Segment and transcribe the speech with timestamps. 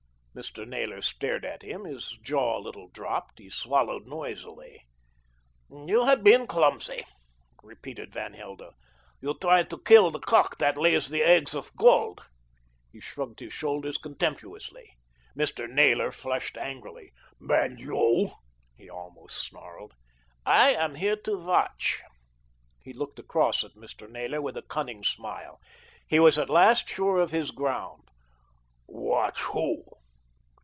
[0.33, 0.65] Mr.
[0.65, 3.37] Naylor stared at him, his jaw a little dropped.
[3.37, 4.85] He swallowed noisily.
[5.69, 7.03] "You have been clumsy,"
[7.61, 8.71] repeated Van Helder.
[9.19, 12.21] "You try to kill the cock that lays the eggs of gold."
[12.93, 14.91] He shrugged his shoulders contemptuously.
[15.37, 15.69] Mr.
[15.69, 17.11] Naylor flushed angrily.
[17.41, 18.31] "And you?"
[18.77, 19.93] he almost snarled.
[20.45, 22.01] "I am here to watch."
[22.79, 24.09] He looked across at Mr.
[24.09, 25.59] Naylor with a cunning smile.
[26.07, 28.07] He was at last sure of his ground.
[28.87, 29.83] "Watch who?"